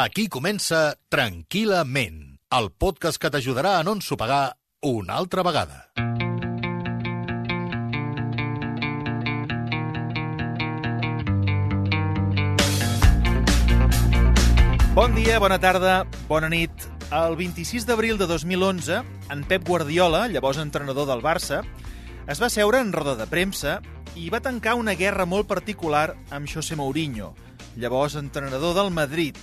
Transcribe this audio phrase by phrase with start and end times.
[0.00, 2.20] Aquí comença Tranquil·lament,
[2.56, 4.54] el podcast que t'ajudarà a no ensopegar
[4.88, 5.90] una altra vegada.
[14.96, 16.72] Bon dia, bona tarda, bona nit.
[17.12, 21.60] El 26 d'abril de 2011, en Pep Guardiola, llavors entrenador del Barça,
[22.24, 23.82] es va seure en roda de premsa
[24.16, 27.34] i va tancar una guerra molt particular amb José Mourinho,
[27.76, 29.36] llavors entrenador del Madrid.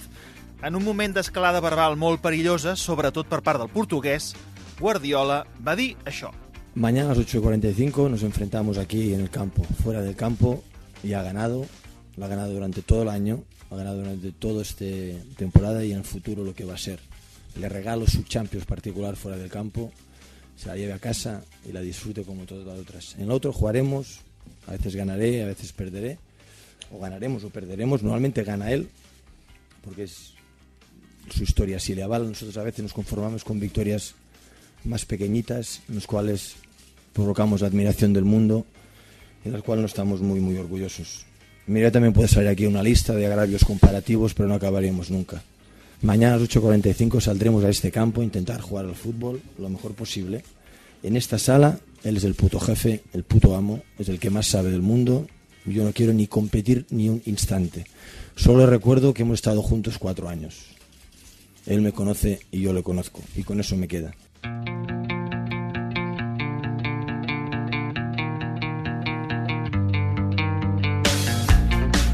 [0.64, 4.32] En un moment d'escalada verbal molt perillosa, sobretot per part del portuguès,
[4.80, 6.32] Guardiola va dir això.
[6.74, 10.64] Mañana a las 8.45 nos enfrentamos aquí en el campo, fuera del campo,
[11.04, 11.68] y ha ganado,
[12.16, 14.86] lo ha ganado durante todo el año, ha ganado durante toda esta
[15.38, 17.00] temporada y en el futuro lo que va a ser.
[17.60, 19.92] Le regalo su Champions particular fuera del campo,
[20.56, 23.14] se la lleve a casa y la disfrute como todas las otras.
[23.16, 24.22] En el otro jugaremos,
[24.66, 26.18] a veces ganaré, a veces perderé,
[26.92, 28.90] o ganaremos o perderemos, normalmente gana él,
[29.84, 30.34] porque es
[31.32, 31.80] su historia.
[31.80, 34.16] Si le avala, nosotros a veces nos conformamos con victorias
[34.84, 36.56] más pequeñitas, en las cuales
[37.14, 38.66] provocamos la admiración del mundo
[39.44, 41.26] y de las cuales no estamos muy, muy orgullosos.
[41.68, 45.44] Mira, también puede salir aquí una lista de agravios comparativos, pero no acabaríamos nunca.
[46.02, 49.94] Mañana a las 8.45 saldremos a este campo a intentar jugar al fútbol lo mejor
[49.94, 50.44] posible.
[51.04, 54.48] En esta sala, él es el puto jefe, el puto amo, es el que más
[54.48, 55.28] sabe del mundo.
[55.66, 57.86] Yo no quiero ni competir ni un instante.
[58.36, 60.77] Solo recuerdo que hemos estado juntos cuatro años.
[61.68, 64.16] Él me conoce y yo le conozco, y con eso me queda.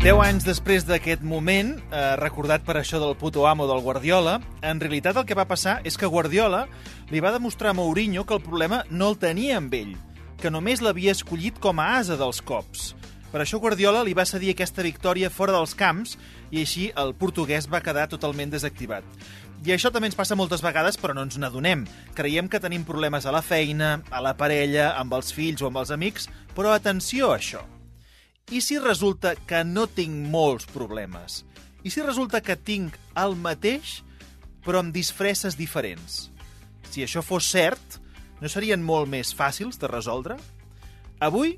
[0.03, 4.81] 10 anys després d'aquest moment, eh, recordat per això del puto amo del Guardiola, en
[4.81, 6.67] realitat el que va passar és que Guardiola
[7.09, 9.95] li va demostrar a Mourinho que el problema no el tenia amb ell,
[10.41, 12.95] que només l'havia escollit com a asa dels cops.
[13.31, 16.17] Per això Guardiola li va cedir aquesta victòria fora dels camps
[16.51, 19.07] i així el portuguès va quedar totalment desactivat.
[19.63, 21.85] I això també ens passa moltes vegades, però no ens n'adonem.
[22.17, 25.79] Creiem que tenim problemes a la feina, a la parella, amb els fills o amb
[25.79, 27.61] els amics, però atenció a això.
[28.51, 31.45] I si resulta que no tinc molts problemes?
[31.79, 34.01] I si resulta que tinc el mateix,
[34.67, 36.27] però amb disfresses diferents?
[36.91, 38.01] Si això fos cert,
[38.43, 40.35] no serien molt més fàcils de resoldre?
[41.23, 41.55] Avui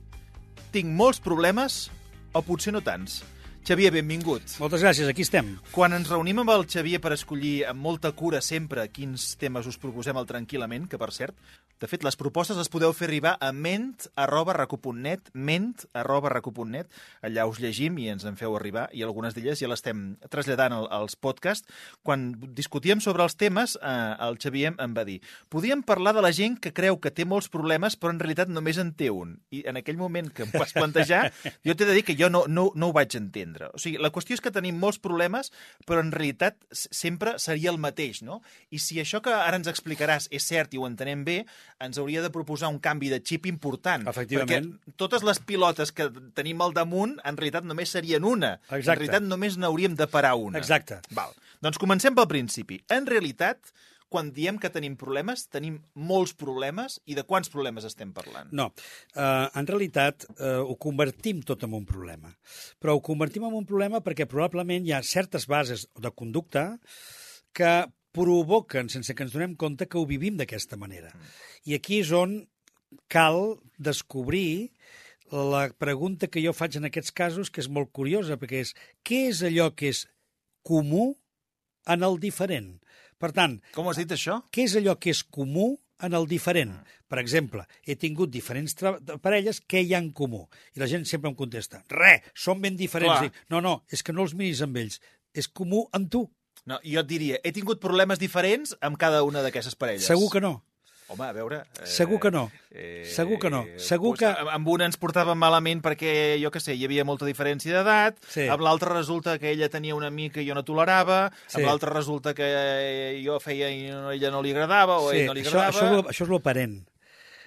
[0.75, 1.87] tinc molts problemes,
[2.37, 3.23] o potser no tants.
[3.65, 4.43] Xavier, benvingut.
[4.61, 5.55] Moltes gràcies, aquí estem.
[5.73, 9.79] Quan ens reunim amb el Xavier per escollir amb molta cura sempre quins temes us
[9.81, 11.33] proposem al Tranquil·lament, que per cert,
[11.81, 16.87] de fet, les propostes les podeu fer arribar a ment arroba recu.net, ment arroba recu.net,
[17.25, 20.87] allà us llegim i ens en feu arribar, i algunes d'elles ja l'estem traslladant al,
[20.95, 21.67] als podcasts.
[22.05, 25.17] Quan discutíem sobre els temes, eh, el Xavier em va dir
[25.51, 28.79] podíem parlar de la gent que creu que té molts problemes, però en realitat només
[28.79, 29.35] en té un.
[29.51, 31.25] I en aquell moment que em vas plantejar,
[31.67, 33.54] jo t'he de dir que jo no, no, no ho vaig entendre.
[33.73, 35.51] O sigui, la qüestió és que tenim molts problemes,
[35.87, 38.41] però en realitat sempre seria el mateix, no?
[38.69, 41.37] I si això que ara ens explicaràs és cert i ho entenem bé,
[41.79, 44.07] ens hauria de proposar un canvi de xip important.
[44.11, 44.71] Efectivament.
[44.75, 48.55] Perquè totes les pilotes que tenim al damunt, en realitat només serien una.
[48.69, 48.99] En Exacte.
[48.99, 50.59] realitat només n'hauríem de parar una.
[50.59, 50.99] Exacte.
[51.15, 51.33] Val.
[51.63, 52.81] Doncs comencem pel principi.
[52.91, 53.71] En realitat,
[54.15, 58.47] quan diem que tenim problemes, tenim molts problemes i de quants problemes estem parlant?
[58.55, 62.31] No, uh, en realitat uh, ho convertim tot en un problema.
[62.79, 66.77] Però ho convertim en un problema perquè probablement hi ha certes bases de conducta
[67.55, 67.73] que
[68.15, 71.11] provoquen, sense que ens donem compte, que ho vivim d'aquesta manera.
[71.67, 72.37] I aquí és on
[73.11, 74.71] cal descobrir
[75.27, 78.71] la pregunta que jo faig en aquests casos, que és molt curiosa, perquè és
[79.03, 80.05] què és allò que és
[80.63, 81.09] comú
[81.91, 82.77] en el diferent?
[83.21, 84.41] Per tant, Com has dit això?
[84.51, 86.73] què és allò que és comú en el diferent?
[87.07, 88.75] Per exemple, he tingut diferents
[89.23, 90.47] parelles, què hi ha en comú?
[90.75, 93.21] I la gent sempre em contesta, res, són ben diferents.
[93.27, 94.99] Dic, no, no, és que no els miris amb ells,
[95.33, 96.25] és comú amb tu.
[96.65, 100.07] No, jo et diria, he tingut problemes diferents amb cada una d'aquestes parelles.
[100.09, 100.64] Segur que no.
[101.07, 101.59] Home, a veure...
[101.81, 102.47] Eh, Segur que no.
[103.05, 103.59] Segur que no.
[103.77, 107.75] Segur que- Amb una ens portàvem malament perquè, jo que sé, hi havia molta diferència
[107.77, 108.47] d'edat, Sí.
[108.49, 111.59] amb l'altra resulta que ella tenia una amica i jo no tolerava, Sí.
[111.61, 115.27] amb l'altra resulta que jo feia i no- ella no li agradava, o Sí, ell
[115.27, 115.69] no li això, agradava...
[115.77, 116.75] això, és lo, això és l'aparent.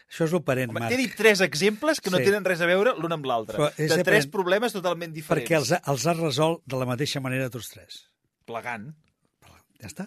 [0.09, 0.89] Això és l'aparent, Marc.
[0.89, 2.25] T'he dit tres exemples que no Sí.
[2.31, 3.59] tenen res a veure l'un amb l'altre.
[3.59, 4.31] De tres aparent.
[4.31, 5.45] problemes totalment diferents.
[5.51, 8.07] Perquè els, els has resolt de la mateixa manera tots tres.
[8.47, 8.95] Plegant.
[9.83, 10.07] Ja està.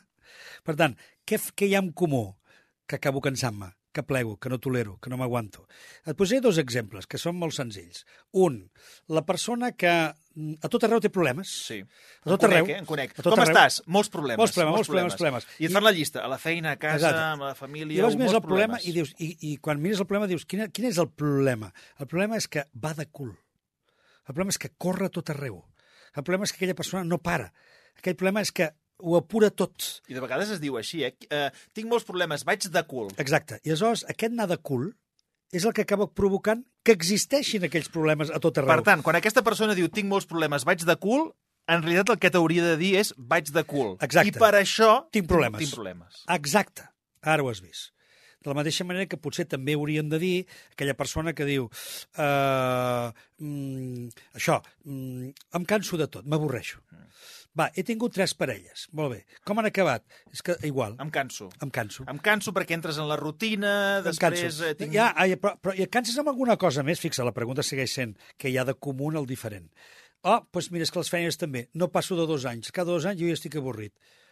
[0.64, 0.96] Per tant,
[1.28, 2.34] què, què hi ha en comú?
[2.92, 5.62] Que acabo cansant-me, que plego, que no tolero, que no m'aguanto.
[6.04, 8.02] Et posaré dos exemples, que són molt senzills.
[8.36, 8.58] Un,
[9.08, 11.48] la persona que mm, a tot arreu té problemes.
[11.70, 11.78] Sí.
[12.26, 12.74] A tot em conec, arreu.
[12.82, 12.82] eh?
[12.90, 13.14] Conec.
[13.16, 13.54] A tot Com arreu.
[13.56, 13.78] estàs?
[13.88, 14.42] Molts problemes.
[14.44, 15.48] Molts problemes, molts problemes, problemes.
[15.64, 16.26] I et fan la llista.
[16.26, 17.24] A la feina, a casa, Exacte.
[17.30, 17.96] amb la família...
[17.96, 20.66] I llavors mires el problema i dius, i, i quan mires el problema dius, quin,
[20.76, 21.72] quin és el problema?
[22.04, 23.32] El problema és que va de cul.
[24.28, 25.62] El problema és que corre a tot arreu.
[26.12, 27.54] El problema és que aquella persona no para.
[28.04, 30.02] Aquell problema és que ho apura tot.
[30.08, 31.14] I de vegades es diu així, eh?
[31.30, 33.12] eh tinc molts problemes, vaig de cul.
[33.22, 33.60] Exacte.
[33.66, 34.92] I aleshores, aquest anar de cul
[35.52, 38.72] és el que acaba provocant que existeixin aquells problemes a tot arreu.
[38.72, 41.30] Per tant, quan aquesta persona diu tinc molts problemes, vaig de cul,
[41.72, 43.96] en realitat el que t'hauria de dir és vaig de cul.
[44.02, 44.32] Exacte.
[44.32, 45.62] I per això Tinc problemes.
[45.64, 46.24] Tinc problemes.
[46.38, 46.88] Exacte.
[47.22, 47.92] Ara ho has vist.
[48.42, 50.36] De la mateixa manera que potser també haurien de dir
[50.72, 54.08] aquella persona que diu uh, mm,
[54.40, 54.58] això,
[54.90, 55.28] mm,
[55.60, 56.82] em canso de tot, m'avorreixo.
[57.58, 58.86] Va, he tingut tres parelles.
[58.96, 59.18] Molt bé.
[59.48, 60.06] Com han acabat?
[60.32, 60.94] És que igual.
[61.04, 61.50] Em canso.
[61.64, 62.06] Em canso.
[62.08, 64.40] Em canso perquè entres en la rutina, Em després...
[64.40, 64.70] canso.
[64.70, 64.94] Eh, tinc...
[64.96, 67.02] Ja, ai, però, però i et canses amb alguna cosa més?
[67.04, 69.68] Fixa, la pregunta segueix sent que hi ha de comú en el diferent.
[70.24, 71.66] Oh, doncs mira, és que les feines també.
[71.76, 72.72] No passo de dos anys.
[72.72, 73.92] Cada dos anys jo ja estic avorrit.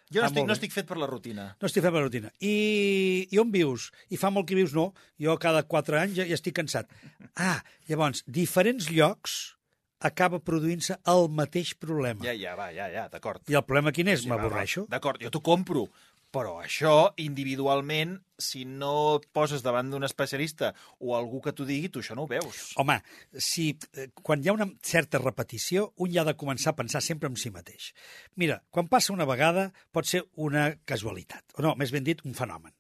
[0.10, 1.51] Jo no Ah, estic, no estic fet per la rutina.
[1.62, 2.31] No estic fent la rutina.
[2.42, 3.92] I, I on vius?
[4.10, 4.72] I fa molt que vius?
[4.74, 4.94] No.
[5.22, 6.89] Jo cada quatre anys ja, ja estic cansat.
[7.36, 7.60] Ah,
[7.92, 9.59] llavors, diferents llocs
[10.00, 12.24] acaba produint-se el mateix problema.
[12.25, 13.44] Ja, ja, va, ja, ja, d'acord.
[13.51, 14.25] I el problema quin és?
[14.25, 14.86] Va, M'avorreixo.
[14.92, 15.90] D'acord, jo t'ho compro.
[16.30, 21.90] Però això, individualment, si no et poses davant d'un especialista o algú que t'ho digui,
[21.90, 22.68] tu això no ho veus.
[22.78, 23.00] Home,
[23.34, 27.01] si, eh, quan hi ha una certa repetició, un ja ha de començar a pensar
[27.01, 27.96] sempre en si mateix.
[28.38, 32.38] Mira, quan passa una vegada pot ser una casualitat, o no, més ben dit, un
[32.38, 32.75] fenomen.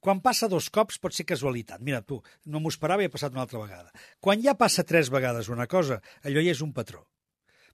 [0.00, 1.82] Quan passa dos cops pot ser casualitat.
[1.82, 3.90] Mira, tu, no m'ho esperava i ha passat una altra vegada.
[4.22, 7.04] Quan ja passa tres vegades una cosa, allò ja és un patró.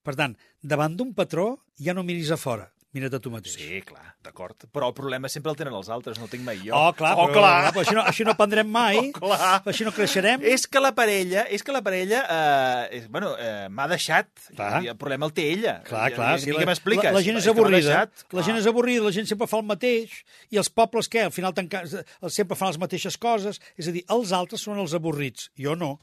[0.05, 1.47] Per tant, davant d'un patró
[1.81, 3.57] ja no miris a fora, mira't a tu mateix.
[3.59, 4.65] Sí, clar, d'acord.
[4.73, 6.71] Però el problema sempre el tenen els altres, no el tinc mai jo.
[6.79, 7.73] Oh, clar, oh, però, clar.
[7.75, 9.51] però així, no, així no aprendrem mai, Oh, clar.
[9.73, 10.45] així no creixerem.
[10.55, 14.31] És que la parella, és que la parella, eh, és, bueno, eh, m'ha deixat.
[14.55, 14.83] Clar.
[14.87, 15.77] I el problema el té ella.
[15.89, 16.31] Clar, I- clar.
[16.39, 17.11] I, sí, què m'expliques?
[17.11, 17.81] La, la gent és avorrida.
[17.83, 20.15] deixat, la gent és avorrida, la gent sempre fa el mateix.
[20.55, 21.27] I els pobles, què?
[21.29, 21.83] Al final tanca...
[22.31, 23.59] sempre fan les mateixes coses.
[23.77, 25.51] És a dir, els altres són els avorrits.
[25.59, 25.99] Jo no.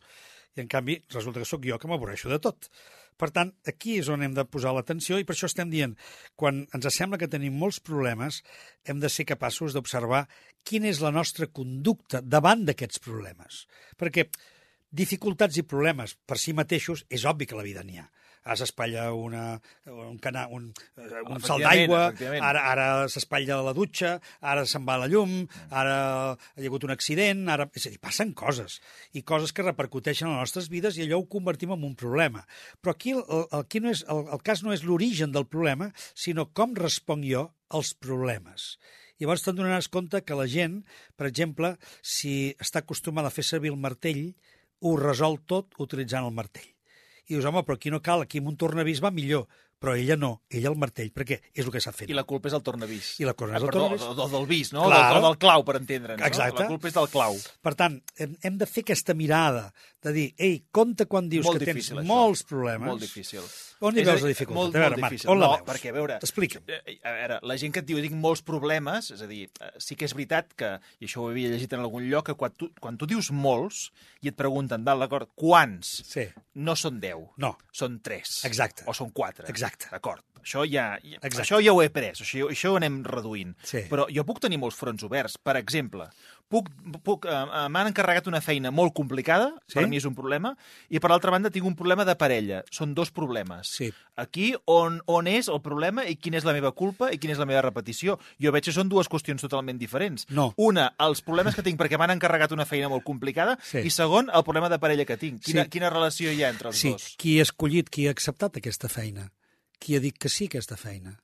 [0.58, 2.68] I, en canvi, resulta que sóc jo que m'avorreixo de tot.
[3.20, 5.98] Per tant, aquí és on hem de posar l'atenció i per això estem dient,
[6.36, 8.42] quan ens sembla que tenim molts problemes,
[8.86, 10.26] hem de ser capaços d'observar
[10.68, 13.66] quina és la nostra conducta davant d'aquests problemes.
[13.98, 14.28] Perquè
[14.92, 18.10] dificultats i problemes per si mateixos és obvi que la vida n'hi ha.
[18.42, 19.44] Ara s'espatlla una,
[19.86, 22.08] un, cana, un, eh, un salt d'aigua,
[22.42, 25.98] ara, ara s'espatlla la dutxa, ara se'n va la llum, ara
[26.58, 27.68] hi ha hagut un accident, ara...
[27.78, 28.80] És a dir, passen coses,
[29.14, 32.42] i coses que repercuteixen en les nostres vides i allò ho convertim en un problema.
[32.82, 35.92] Però aquí el, el, aquí no és, el, el cas no és l'origen del problema,
[36.18, 38.76] sinó com responc jo als problemes.
[39.22, 40.82] Llavors te'n donaràs compte que la gent,
[41.14, 44.32] per exemple, si està acostumada a fer servir el martell,
[44.82, 46.72] ho resol tot utilitzant el martell.
[47.30, 49.46] I dius, home, però aquí no cal, aquí amb un tornavís va millor.
[49.82, 52.10] Però ella no, ella el martell, perquè és el que s'ha fet.
[52.12, 53.16] I la culpa és el tornavís.
[53.20, 54.04] I la culpa és Ah, el perdó, tornavís.
[54.06, 54.84] o- o del vis, no?
[54.86, 55.14] Clar.
[55.16, 56.22] Del, o del clau, per entendre'ns.
[56.22, 56.60] Exacte.
[56.62, 56.62] No?
[56.62, 57.40] La culpa és del clau.
[57.62, 59.74] Per tant, hem, hem de fer aquesta mirada
[60.04, 62.06] de dir, ei, compte quan dius Molt que tens difícil, això.
[62.06, 62.88] molts problemes.
[62.88, 63.42] Molt difícil.
[63.82, 64.62] On hi És veus dir, la dificultat?
[64.62, 65.30] Molt, a veure, molt Marc, difícil.
[65.32, 65.68] on la no, veus?
[65.68, 66.16] perquè, a veure...
[66.22, 66.64] Explica'm.
[66.68, 69.72] eh, A veure, la gent que et diu tinc molts problemes, és a dir, eh,
[69.80, 72.52] sí que és veritat que, i això ho havia llegit en algun lloc, que quan
[72.54, 73.92] tu, quan tu dius molts
[74.22, 76.04] i et pregunten, d'acord, quants?
[76.06, 76.28] Sí.
[76.54, 77.58] No són 10, No.
[77.72, 78.44] són 3.
[78.46, 78.84] Exacte.
[78.86, 79.48] O són 4.
[79.50, 79.71] Exacte.
[79.92, 80.24] D'acord.
[80.42, 81.44] Això ja, ja, Exacte.
[81.44, 83.52] això ja ho he pres, això, això ho anem reduint.
[83.62, 83.84] Sí.
[83.92, 85.36] Però jo puc tenir molts fronts oberts.
[85.38, 86.08] Per exemple,
[86.50, 86.66] puc,
[87.06, 89.76] puc, eh, eh, m'han encarregat una feina molt complicada, Sí.
[89.76, 90.56] per mi és un problema,
[90.90, 92.64] i per l'altra banda tinc un problema de parella.
[92.72, 93.68] Són dos problemes.
[93.70, 93.92] Sí.
[94.16, 97.38] Aquí on, on és el problema i quina és la meva culpa i quina és
[97.40, 98.18] la meva repetició.
[98.42, 100.26] Jo veig que són dues qüestions totalment diferents.
[100.30, 100.56] No.
[100.58, 103.78] Una, els problemes que tinc perquè m'han encarregat una feina molt complicada Sí.
[103.78, 105.44] i segon, el problema de parella que tinc.
[105.44, 105.70] Quina, Sí.
[105.70, 107.14] quina relació hi ha entre els Sí, dos?
[107.16, 109.32] qui ha escollit, qui ha acceptat aquesta feina?
[109.82, 111.18] Qui ha dit que sí a aquesta feina?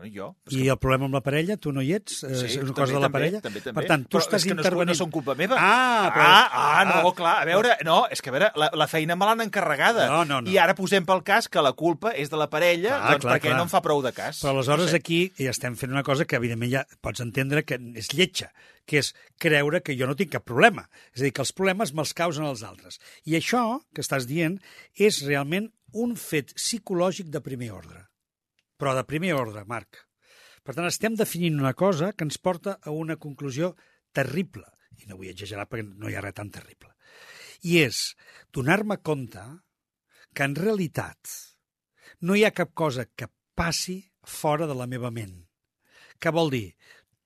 [0.00, 0.26] Bueno, jo.
[0.54, 2.20] I el problema amb la parella, tu no hi ets?
[2.24, 3.40] Eh, és una també, cosa de la també, parella?
[3.44, 3.74] També, també.
[3.80, 4.94] Per tant, tu Però estàs és que no intervenint...
[4.94, 5.58] No són culpa meva.
[5.58, 6.28] Ah, però...
[6.28, 9.28] Ah, ah, no, clar, a veure, no, és que a veure, la, la feina me
[9.28, 10.06] l'han encarregada.
[10.12, 10.52] No, no, no.
[10.52, 13.34] I ara posem pel cas que la culpa és de la parella, Clar, doncs clar,
[13.34, 13.58] perquè clar.
[13.58, 14.40] no em fa prou de cas.
[14.44, 15.02] Però aleshores no sé.
[15.02, 18.52] aquí ja estem fent una cosa que evidentment ja pots entendre que és lletja,
[18.86, 20.86] que és creure que jo no tinc cap problema.
[21.12, 23.02] És a dir, que els problemes me'ls causen els altres.
[23.26, 24.62] I això que estàs dient
[24.94, 28.04] és realment un fet psicològic de primer ordre.
[28.80, 30.04] Però de primer ordre, Marc.
[30.64, 33.74] Per tant, estem definint una cosa que ens porta a una conclusió
[34.12, 34.66] terrible.
[35.00, 36.92] I no vull exagerar perquè no hi ha res tan terrible.
[37.64, 38.14] I és
[38.52, 39.42] donar-me compte
[40.34, 41.32] que en realitat
[42.20, 45.34] no hi ha cap cosa que passi fora de la meva ment.
[46.20, 46.76] Què vol dir?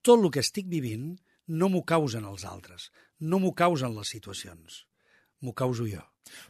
[0.02, 1.14] Tot el que estic vivint
[1.46, 2.90] no m'ho causen els altres,
[3.20, 4.84] no m'ho causen les situacions,
[5.42, 6.02] m'ho causo jo.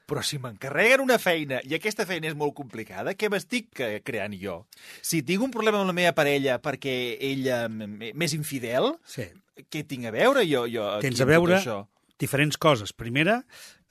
[0.06, 4.34] Però si m'encarreguen una feina i aquesta feina és molt complicada, què m'estic eh, creant
[4.40, 4.66] jo?
[5.02, 9.28] Si tinc un problema amb la meva parella perquè ella m'és infidel, Sí.
[9.70, 11.86] què tinc a veure jo, jo Tens a veure, això?
[12.18, 12.92] diferents coses.
[12.94, 13.40] Primera,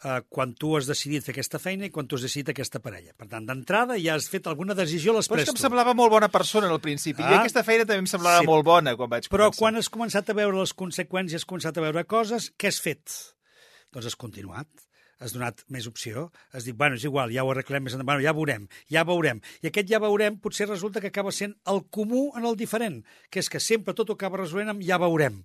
[0.04, 3.14] eh, quan tu has decidit fer aquesta feina i quan tu has decidit aquesta parella.
[3.18, 6.12] Per tant, d'entrada ja has fet alguna decisió a Però és que em semblava molt
[6.12, 7.22] bona persona al principi.
[7.24, 8.48] Ah, I aquesta feina també em semblava Sí.
[8.48, 9.60] molt bona quan vaig Però començar.
[9.60, 13.04] quan has començat a veure les conseqüències, has començat a veure coses, què has fet?
[13.94, 14.68] Doncs has continuat,
[15.20, 18.26] has donat més opció, has dit, bueno, és igual, ja ho arreglem més endavant, bueno,
[18.26, 19.42] ja veurem, ja veurem.
[19.62, 23.44] I aquest ja veurem potser resulta que acaba sent el comú en el diferent, que
[23.44, 25.44] és que sempre tot ho acaba resolent amb ja veurem,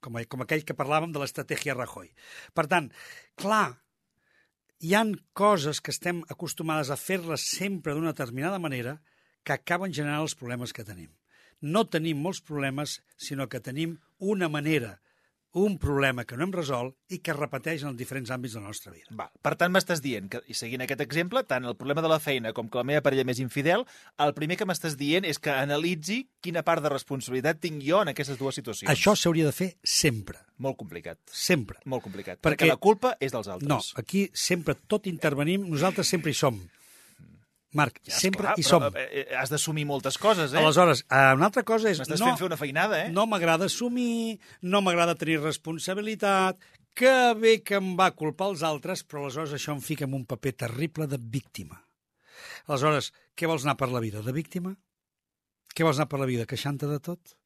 [0.00, 2.10] com, com aquell que parlàvem de l'estratègia Rajoy.
[2.56, 2.88] Per tant,
[3.40, 3.78] clar,
[4.80, 9.00] hi han coses que estem acostumades a fer-les sempre d'una determinada manera
[9.44, 11.10] que acaben generant els problemes que tenim.
[11.60, 14.98] No tenim molts problemes, sinó que tenim una manera,
[15.52, 18.60] un problema que no hem resolt i que es repeteix en els diferents àmbits de
[18.60, 19.10] la nostra vida.
[19.18, 22.20] Va, per tant, m'estàs dient que, i seguint aquest exemple, tant el problema de la
[22.22, 23.82] feina com que la meva parella m'és infidel,
[24.22, 28.12] el primer que m'estàs dient és que analitzi quina part de responsabilitat tinc jo en
[28.14, 28.90] aquestes dues situacions.
[28.94, 31.18] Això s'hauria de fer sempre, Molt complicat.
[31.26, 31.78] sempre.
[31.84, 32.38] Molt complicat.
[32.40, 33.68] Perquè- Perquè, la culpa és dels altres.
[33.68, 36.60] No, aquí sempre tot intervenim, nosaltres sempre hi som.
[37.72, 38.96] Marc, Ja, sempre esclar, hi però, som.
[38.98, 40.58] eh, eh, has d'assumir moltes coses, eh?
[40.58, 42.00] Aleshores, eh, una altra cosa és...
[42.02, 43.12] M'estàs no, fent fer una feinada, eh?
[43.14, 46.58] no m'agrada assumir, no m'agrada tenir responsabilitat,
[46.98, 50.24] que bé que em va culpar els altres, però aleshores això em fica en un
[50.26, 51.78] paper terrible de víctima.
[52.66, 54.22] Aleshores, què vols anar per la vida?
[54.26, 54.74] De víctima?
[55.70, 56.48] Què vols anar per la vida?
[56.50, 57.36] Queixant-te de tot?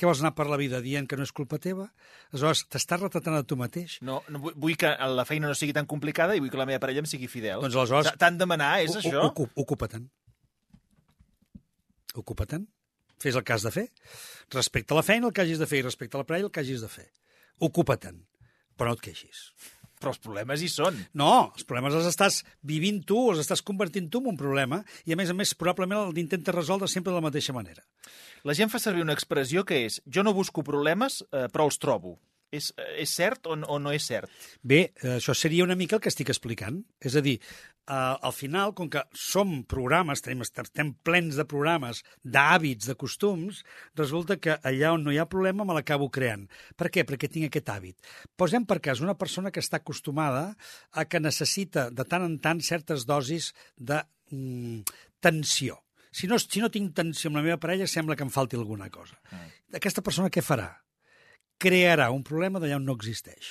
[0.00, 1.90] Què vols anar per la vida dient que no és culpa teva?
[2.32, 3.98] Aleshores, t'estàs retratant a tu mateix?
[4.00, 6.80] No, no vull, que la feina no sigui tan complicada i vull que la meva
[6.80, 7.60] parella em sigui fidel.
[7.60, 9.26] Doncs aleshores- T'han de demanar, és això?
[9.60, 10.08] Ocupa-te'n.
[12.16, 12.64] Ocupa-te'n.
[13.20, 13.86] Fes el que has de fer.
[14.56, 16.52] Respecte a la feina el que hagis de fer i respecte a la parella el
[16.54, 17.10] que hagis de fer.
[17.60, 18.22] Ocupa-te'n.
[18.80, 19.50] Però no et queixis.
[20.00, 20.96] Però els problemes hi són.
[21.20, 25.12] No, els problemes els estàs vivint tu, els estàs convertint tu en un problema i,
[25.12, 27.84] a més a més, probablement el intentes resoldre sempre de la mateixa manera.
[28.48, 31.76] La gent fa servir una expressió que és jo no busco problemes, eh, però els
[31.82, 32.16] trobo.
[32.50, 34.30] És, és cert o, o no és cert?
[34.66, 36.80] Bé, això seria una mica el que estic explicant.
[36.98, 42.02] És a dir, eh, al final, com que som programes, tenim, estem plens de programes,
[42.24, 43.62] d'hàbits, de costums,
[43.98, 46.48] resulta que allà on no hi ha problema me l'acabo creant.
[46.76, 47.06] Per què?
[47.06, 48.10] Perquè tinc aquest hàbit.
[48.34, 50.56] Posem per cas una persona que està acostumada
[50.90, 54.02] a que necessita de tant en tant certes dosis de
[54.34, 54.82] mm,
[55.22, 55.78] tensió.
[56.10, 58.90] Si no, si no tinc tensió amb la meva parella, sembla que em falti alguna
[58.90, 59.14] cosa.
[59.78, 60.72] Aquesta persona què farà?
[61.60, 63.50] Crearà un problema d'allà on no existeix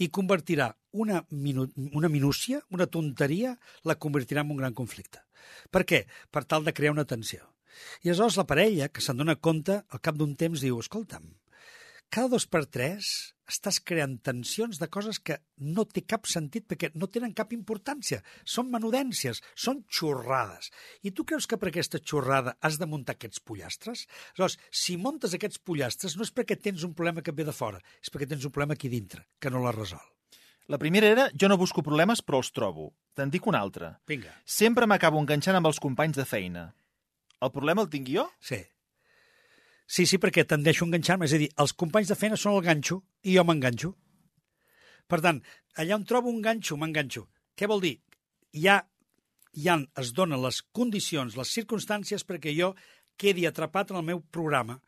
[0.00, 5.20] i convertirà una, minu una minúcia, una tonteria, la convertirà en un gran conflicte.
[5.70, 6.04] Per què?
[6.32, 7.44] Per tal de crear una tensió.
[8.04, 11.26] I aleshores la parella, que se'n dona compte, al cap d'un temps diu, escolta'm,
[12.10, 13.08] cada dos per tres
[13.50, 18.20] estàs creant tensions de coses que no té cap sentit perquè no tenen cap importància.
[18.46, 20.70] Són menudències, són xorrades.
[21.06, 24.06] I tu creus que per aquesta xorrada has de muntar aquests pollastres?
[24.34, 27.82] Aleshores, si muntes aquests pollastres no és perquè tens un problema que ve de fora,
[28.02, 30.10] és perquè tens un problema aquí dintre, que no l'has resolt.
[30.70, 32.92] La primera era jo no busco problemes, però els trobo.
[33.18, 33.96] Te'n dic una altra.
[34.06, 34.36] Vinga.
[34.46, 36.68] Sempre m'acabo enganxant amb els companys de feina.
[37.42, 38.28] El problema el tinc jo?
[38.38, 38.60] Sí.
[39.90, 41.26] Sí, sí, perquè tendeixo a enganxar-me.
[41.26, 43.90] És a dir, els companys de feina són el ganxo i jo m'enganxo.
[45.10, 45.40] Per tant,
[45.82, 47.24] allà on trobo un ganxo, m'enganxo.
[47.58, 47.96] Què vol dir?
[48.54, 48.76] Ja,
[49.64, 52.70] ja es donen les condicions, les circumstàncies perquè jo
[53.18, 54.78] quedi atrapat en el meu programa.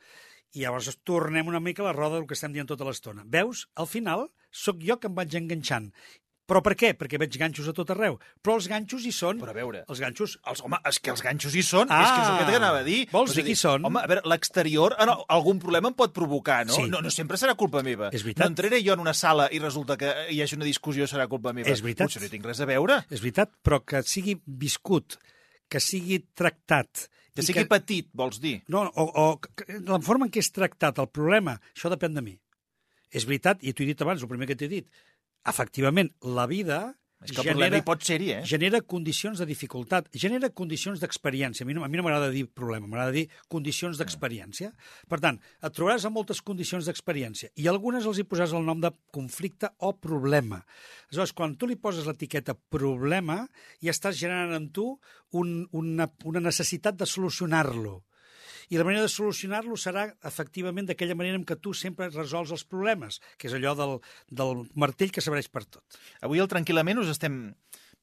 [0.55, 3.27] I llavors tornem una mica a la roda del que estem dient tota l'estona.
[3.27, 3.67] Veus?
[3.75, 5.91] Al final, sóc jo que em vaig enganxant.
[6.53, 6.91] Però per què?
[7.01, 8.19] Perquè veig ganxos a tot arreu.
[8.45, 9.39] Però els ganxos hi són.
[9.41, 9.81] Però a veure...
[9.89, 10.35] Els ganxos...
[10.53, 12.03] Els, home, és que els ganxos hi són, Ah!
[12.03, 12.99] és que és el que t'anava a dir.
[13.15, 13.87] Vols És a dir qui són?
[13.89, 16.77] Home, a veure, l'exterior ah, no, algun problema em pot provocar, no?
[16.77, 16.85] Sí.
[16.93, 17.01] no?
[17.01, 18.11] No sempre serà culpa meva.
[18.13, 18.45] És veritat.
[18.45, 21.55] No entraré jo en una sala i resulta que hi hagi una discussió serà culpa
[21.57, 21.73] meva.
[21.73, 22.11] És veritat.
[22.13, 23.01] Potser no hi tinc res a veure.
[23.09, 25.17] És veritat, però que sigui viscut,
[25.73, 27.07] que sigui tractat...
[27.33, 28.59] Que sigui petit, vols dir.
[28.69, 32.21] No, o, o que- la forma en què és tractat el problema, això depèn de
[32.27, 32.35] mi.
[33.09, 34.87] És veritat, i t'ho he dit abans, el primer que t'he dit.
[35.49, 36.83] Efectivament, la vida
[37.23, 38.41] És que el hi pot ser-hi, eh?
[38.49, 41.63] genera condicions de dificultat, genera condicions d'experiència.
[41.63, 44.73] A mi no, a mi no m'agrada dir problema, m'agrada dir condicions d'experiència.
[45.11, 48.83] Per tant, et trobaràs amb moltes condicions d'experiència i algunes els hi posaràs el nom
[48.83, 50.63] de conflicte o problema.
[51.11, 53.45] Aleshores, quan tu li poses l'etiqueta problema,
[53.83, 54.89] ja estàs generant en tu
[55.39, 58.01] un, una, una necessitat de solucionar-lo.
[58.73, 62.65] I la manera de solucionar-lo serà, efectivament, d'aquella manera en què tu sempre resols els
[62.65, 63.99] problemes, que és allò del,
[64.33, 65.99] del martell que s'abreix per tot.
[66.25, 67.43] Avui al Tranquil·lament us estem...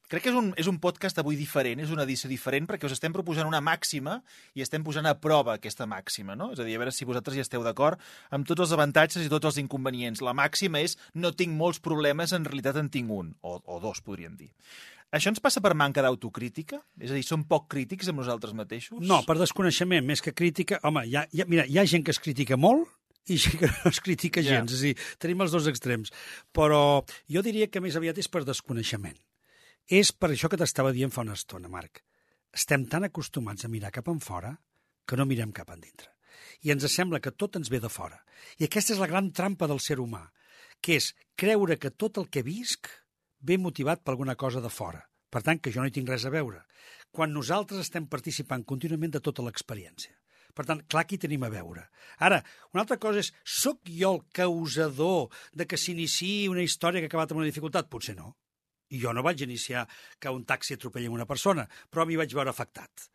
[0.10, 2.96] Crec que és un, és un podcast avui diferent, és una edició diferent, perquè us
[2.96, 4.16] estem proposant una màxima
[4.58, 6.48] i estem posant a prova aquesta màxima, no?
[6.56, 8.02] És a dir, a veure si vosaltres hi esteu d'acord
[8.34, 10.24] amb tots els avantatges i tots els inconvenients.
[10.26, 14.02] La màxima és no tinc molts problemes, en realitat en tinc un, o, o dos,
[14.02, 14.50] podríem dir.
[15.14, 16.82] Això ens passa per manca d'autocrítica?
[16.98, 18.98] És a dir, som poc crítics amb nosaltres mateixos?
[19.06, 20.82] No, per desconeixement, més que crítica...
[20.90, 22.90] Home, hi ha, hi ha, mira, hi ha gent que es critica molt
[23.30, 24.74] i gent que no es critica gens.
[24.74, 26.10] És a dir, tenim els dos extrems.
[26.50, 29.18] Però jo diria que més aviat és per desconeixement.
[29.90, 32.04] És per això que t'estava dient fa una estona, Marc.
[32.54, 34.52] Estem tan acostumats a mirar cap en fora
[35.10, 36.12] que no mirem cap endintre.
[36.62, 38.20] I ens sembla que tot ens ve de fora.
[38.62, 40.28] I aquesta és la gran trampa del ser humà,
[40.80, 42.86] que és creure que tot el que visc
[43.42, 45.02] ve motivat per alguna cosa de fora.
[45.34, 46.62] Per tant, que jo no hi tinc res a veure.
[47.10, 50.14] Quan nosaltres estem participant contínuament de tota l'experiència.
[50.54, 51.88] Per tant, clar que hi tenim a veure.
[52.22, 52.44] Ara,
[52.76, 57.14] una altra cosa és, sóc jo el causador de que s'iniciï una història que ha
[57.14, 57.90] acabat amb una dificultat?
[57.90, 58.36] Potser no.
[58.90, 59.86] I jo no vaig iniciar
[60.20, 63.10] que un taxi atropelli una persona, però m'hi vaig veure afectat.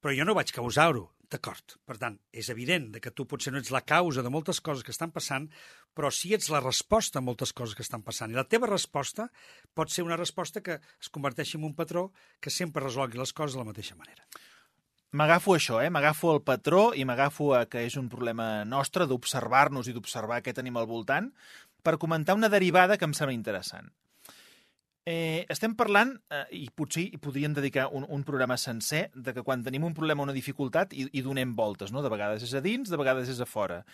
[0.00, 1.76] Però jo no vaig causar-ho, d'acord.
[1.86, 4.84] Per tant, és evident de que tu potser no ets la causa de moltes coses
[4.86, 5.48] que estan passant,
[5.96, 8.30] però sí ets la resposta a moltes coses que estan passant.
[8.30, 9.28] I la teva resposta
[9.74, 13.56] pot ser una resposta que es converteixi en un patró que sempre resolgui les coses
[13.56, 14.26] de la mateixa manera.
[15.16, 15.90] M'agafo això, eh?
[15.90, 20.52] m'agafo al patró i m'agafo a que és un problema nostre d'observar-nos i d'observar què
[20.52, 21.30] tenim al voltant
[21.86, 23.88] per comentar una derivada que em sembla interessant.
[25.06, 29.44] Eh, estem parlant, eh, i potser hi podríem dedicar un, un programa sencer, de que
[29.46, 32.02] quan tenim un problema o una dificultat hi, hi donem voltes, no?
[32.02, 33.84] de vegades és a dins, de vegades és a fora.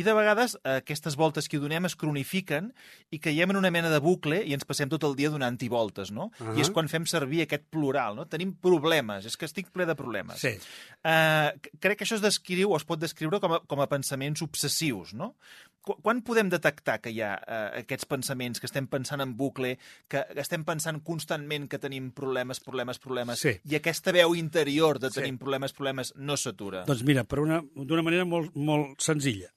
[0.00, 2.70] I de vegades eh, aquestes voltes que hi donem es cronifiquen
[3.12, 6.08] i caiem en una mena de bucle i ens passem tot el dia donant-hi voltes,
[6.08, 6.30] no?
[6.38, 6.46] Uh.
[6.46, 6.56] -huh.
[6.56, 8.24] I és quan fem servir aquest plural, no?
[8.24, 10.40] Tenim problemes, és que estic ple de problemes.
[10.40, 10.56] Sí.
[11.04, 14.40] Uh, crec que això es descriu o es pot descriure com a, com a pensaments
[14.40, 15.34] obsessius, no?
[15.82, 19.72] Qu quan podem detectar que hi ha uh, aquests pensaments, que estem pensant en bucle,
[20.06, 23.56] que estem pensant constantment que tenim problemes, problemes, problemes, Sí.
[23.66, 25.18] i aquesta veu interior de Sí.
[25.20, 26.84] tenim problemes, problemes, no s'atura?
[26.86, 29.50] Doncs mira, d'una manera molt, molt senzilla,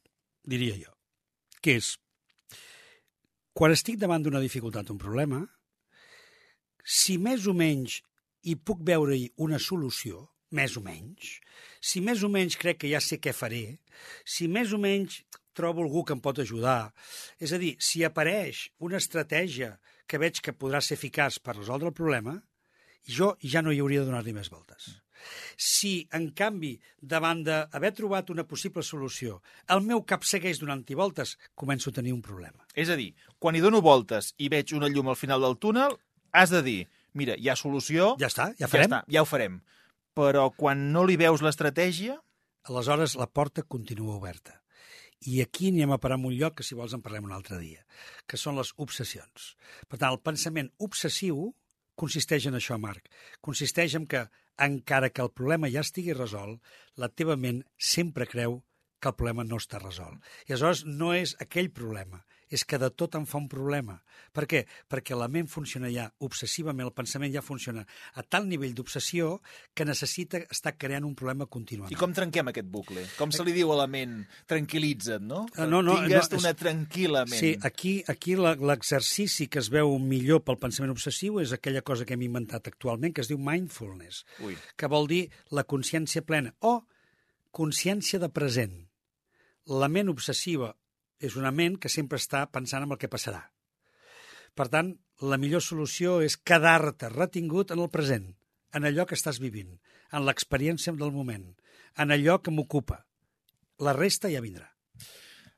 [0.44, 0.96] diria jo,
[1.62, 2.00] que és,
[3.54, 5.46] quan estic davant d'una dificultat, un problema,
[6.84, 8.02] si més o menys
[8.46, 11.40] hi puc veure-hi una solució, més o menys,
[11.82, 13.80] si més o menys crec que ja sé què faré,
[14.26, 15.22] si més o menys
[15.56, 16.92] trobo algú que em pot ajudar,
[17.40, 21.90] és a dir, si apareix una estratègia que veig que podrà ser eficaç per resoldre
[21.90, 22.36] el problema,
[23.08, 24.92] jo ja no hi hauria de donar-li més voltes.
[25.58, 29.40] Si, en canvi, davant d'haver trobat una possible solució,
[29.74, 32.66] el meu cap segueix donant-hi voltes, començo a tenir un problema.
[32.76, 35.98] És a dir, quan hi dono voltes i veig una llum al final del túnel,
[36.36, 36.78] has de dir,
[37.18, 38.92] mira, hi ha solució, Ja està, ja farem.
[38.92, 39.62] ja, està, ja ho farem.
[40.16, 42.20] Però quan no li veus l'estratègia,
[42.66, 44.56] Aleshores, la porta continua oberta.
[45.26, 47.58] I aquí anem a parar en un lloc que, si vols, en parlem un altre
[47.62, 47.82] dia,
[48.30, 49.54] que són les obsessions.
[49.90, 51.50] Per tant, el pensament obsessiu
[52.00, 53.10] consisteix en això, Marc.
[53.46, 54.26] Consisteix en que,
[54.62, 56.62] encara que el problema ja estigui resolt,
[57.02, 58.62] la teva ment sempre creu
[59.00, 60.22] que el problema no està resolt.
[60.48, 63.96] I aleshores no és aquell problema, és que de tot en fa un problema.
[64.36, 64.66] Per què?
[64.92, 69.40] Perquè la ment funciona ja obsessivament, el pensament ja funciona a tal nivell d'obsessió
[69.74, 71.92] que necessita estar creant un problema contínuament.
[71.94, 73.06] I com trenquem aquest bucle?
[73.18, 74.26] Com se li diu a la ment?
[74.48, 75.46] Tranquil·litza't, no?
[75.56, 77.40] Ah, no, no, Tingues no, és- una tranquil·la ment.
[77.40, 82.14] Sí, aquí, aquí l'exercici que es veu millor pel pensament obsessiu és aquella cosa que
[82.14, 84.56] hem inventat actualment, que es diu mindfulness, Ui.
[84.78, 86.84] que vol dir la consciència plena o
[87.52, 88.74] consciència de present.
[89.66, 90.76] La ment obsessiva
[91.20, 93.42] és una ment que sempre està pensant en el que passarà.
[94.56, 98.30] Per tant, la millor solució és quedar-te retingut en el present,
[98.76, 99.76] en allò que estàs vivint,
[100.12, 101.52] en l'experiència del moment,
[102.00, 103.04] en allò que m'ocupa.
[103.80, 104.70] La resta ja vindrà.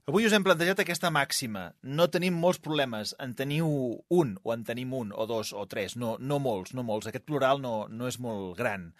[0.08, 1.62] Avui us hem plantejat aquesta màxima.
[1.84, 3.10] No tenim molts problemes.
[3.20, 5.98] En teniu un, o en tenim un, o dos, o tres.
[6.00, 7.10] No, no molts, no molts.
[7.10, 8.94] Aquest plural no, no és molt gran.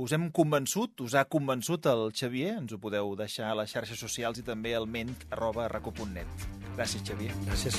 [0.00, 4.00] Us hem convençut, us ha convençut el Xavier, ens ho podeu deixar a les xarxes
[4.00, 6.46] socials i també al ment arroba raco.net.
[6.72, 7.36] Gràcies, Xavier.
[7.44, 7.76] Gràcies.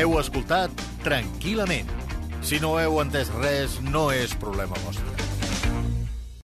[0.00, 1.92] Heu escoltat Tranquil·lament.
[2.40, 5.19] Si no heu entès res, no és problema vostre.